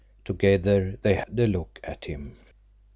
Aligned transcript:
Together 0.25 0.97
they 1.03 1.13
had 1.13 1.39
a 1.39 1.45
look 1.45 1.79
at 1.83 2.05
him. 2.05 2.35